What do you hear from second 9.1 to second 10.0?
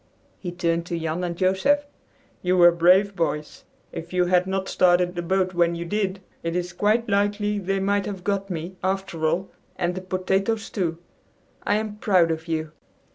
all, and